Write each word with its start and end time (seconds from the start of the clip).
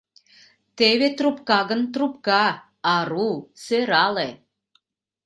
Теве 0.77 1.07
трубка 1.17 1.59
гын, 1.69 1.81
трубка: 1.93 2.45
ару, 2.95 3.31
сӧрале... 3.63 4.29